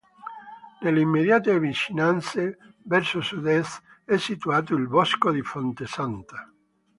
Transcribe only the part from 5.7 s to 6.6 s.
Santa.